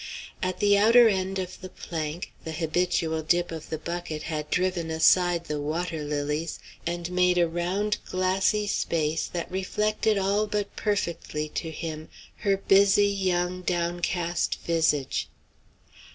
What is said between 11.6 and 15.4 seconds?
him her busy, young, downcast visage.